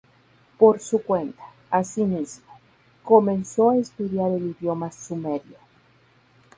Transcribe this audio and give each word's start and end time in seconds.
Por 0.57 0.79
su 0.79 1.03
cuenta, 1.03 1.43
asimismo, 1.69 2.51
comenzó 3.03 3.69
a 3.69 3.77
estudiar 3.77 4.31
el 4.31 4.47
idioma 4.59 4.91
sumerio. 4.91 5.57